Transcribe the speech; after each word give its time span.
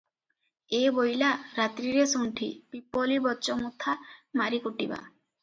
'ଏ 0.77 0.79
ବୋଇଲା, 0.95 1.29
ରାତ୍ରିରେ 1.57 2.07
ଶୁଣ୍ଠି, 2.13 2.49
ପିପ୍ପଳି 2.77 3.19
ବଚ 3.27 3.59
ମୁଥା 3.61 3.97
ମାରି 4.43 4.63
କୁଟିବା।" 4.67 5.01